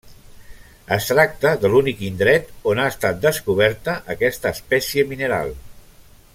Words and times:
Es 0.95 1.09
tracta 1.09 1.51
de 1.65 1.69
l'únic 1.73 2.01
indret 2.07 2.49
on 2.73 2.81
ha 2.81 2.87
estat 2.93 3.21
descoberta 3.27 3.97
aquesta 4.15 4.55
espècie 4.57 5.09
mineral. 5.15 5.57